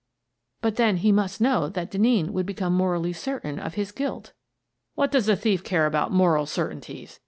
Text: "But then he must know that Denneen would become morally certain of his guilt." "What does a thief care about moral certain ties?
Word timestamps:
"But 0.63 0.77
then 0.77 0.97
he 0.97 1.11
must 1.11 1.39
know 1.39 1.69
that 1.69 1.91
Denneen 1.91 2.31
would 2.31 2.47
become 2.47 2.73
morally 2.73 3.13
certain 3.13 3.59
of 3.59 3.75
his 3.75 3.91
guilt." 3.91 4.33
"What 4.95 5.11
does 5.11 5.29
a 5.29 5.35
thief 5.35 5.63
care 5.63 5.85
about 5.85 6.11
moral 6.11 6.47
certain 6.47 6.81
ties? 6.81 7.19